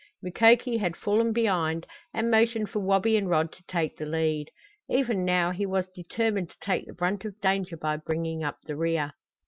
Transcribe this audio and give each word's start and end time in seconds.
Mukoki 0.23 0.77
had 0.79 0.97
fallen 0.97 1.31
behind 1.31 1.85
and 2.11 2.31
motioned 2.31 2.71
for 2.71 2.79
Wabi 2.79 3.17
and 3.17 3.29
Rod 3.29 3.51
to 3.51 3.61
take 3.67 3.97
the 3.97 4.05
lead. 4.07 4.49
Even 4.89 5.23
now 5.23 5.51
he 5.51 5.67
was 5.67 5.89
determined 5.93 6.49
to 6.49 6.57
take 6.59 6.87
the 6.87 6.93
brunt 6.93 7.23
of 7.23 7.39
danger 7.39 7.77
by 7.77 7.97
bringing 7.97 8.43
up 8.43 8.57
the 8.65 8.75
rear. 8.75 9.13